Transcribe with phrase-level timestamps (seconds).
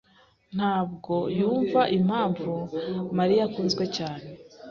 [0.55, 2.51] ntabwo yumva impamvu
[3.17, 4.25] Mariya akunzwe cyane.